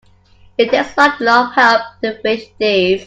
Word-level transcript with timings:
It 0.57 0.71
takes 0.71 0.97
a 0.97 1.15
lot 1.19 1.49
of 1.49 1.53
help 1.53 1.81
to 2.03 2.19
finish 2.23 2.47
these. 2.57 2.99